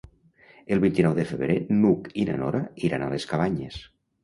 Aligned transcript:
El 0.75 0.79
vint-i-nou 0.85 1.13
de 1.19 1.25
febrer 1.33 1.59
n'Hug 1.83 2.11
i 2.23 2.27
na 2.31 2.39
Nora 2.41 2.65
iran 2.91 3.07
a 3.07 3.13
les 3.15 3.31
Cabanyes. 3.35 3.81